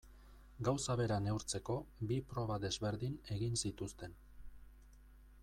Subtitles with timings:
[0.67, 1.75] Gauza bera neurtzeko
[2.13, 4.19] bi proba desberdin egin zituzten.